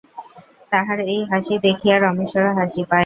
[0.71, 2.99] তাহার এই হাসি দেখিয়া রমেশেরও হাসি পায়।